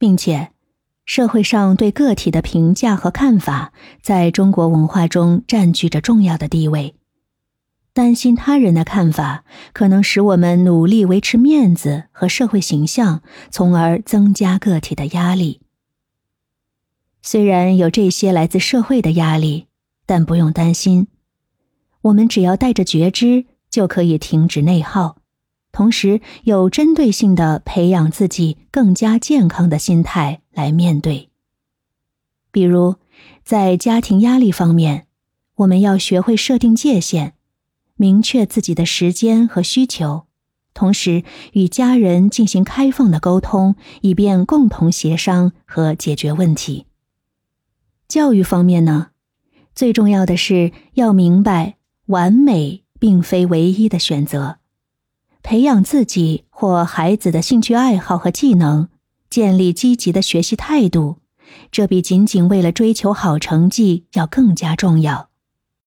[0.00, 0.48] 并且，
[1.04, 6.94] 社会上对个体的评价和看法，在中国文化中占据着重要的地位。
[7.92, 9.44] 担心他人的看法，
[9.74, 15.60] 可能使我们努力维持面子和社会形象，从而增加个体的压力。
[17.20, 19.66] 虽然有这些来自社会的压力，
[20.06, 21.08] 但不用担心，
[22.00, 25.18] 我们只要带着觉知，就可以停止内耗，
[25.72, 31.30] 同时有针对性的培养自己更加健康的心态来面对。
[32.52, 32.96] 比如，
[33.44, 35.06] 在家庭压力方面，
[35.56, 37.34] 我们要学会设定界限。
[37.96, 40.24] 明确自己的时间和需求，
[40.72, 46.86] 同时与家人进行开放的沟通，以便共同协商和解决问题。
[48.08, 49.08] 教育方面呢，
[49.74, 51.76] 最重要的是要明白，
[52.06, 54.59] 完美并非唯一的选择。
[55.42, 58.88] 培养自己或孩子的兴趣爱好和技能，
[59.28, 61.16] 建立积极的学习态度，
[61.72, 65.29] 这比仅仅为了追求好成绩要更加重要。